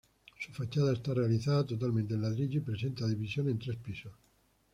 Su 0.39 0.51
fachada 0.51 0.93
está 0.93 1.13
realizada 1.13 1.63
totalmente 1.63 2.15
en 2.15 2.23
ladrillo 2.23 2.57
y 2.57 2.63
presenta 2.63 3.05
división 3.05 3.49
en 3.49 3.59
tres 3.59 3.77
pisos. 3.77 4.13